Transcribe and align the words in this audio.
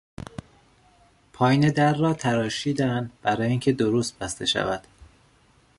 پایین 1.33 1.69
در 1.69 1.93
را 1.93 2.13
تراشیدن 2.13 3.11
برای 3.21 3.47
اینکه 3.47 3.71
درست 3.71 4.19
بسته 4.19 4.45
شود 4.45 4.87